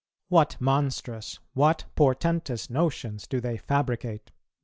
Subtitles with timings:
[0.29, 4.31] What monstrous, what portentous notions do they fabricate!